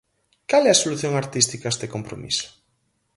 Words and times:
Cal 0.49 0.63
é 0.69 0.71
a 0.73 0.81
solución 0.83 1.13
artística 1.15 1.65
a 1.67 1.73
este 1.73 1.91
compromiso? 1.95 2.47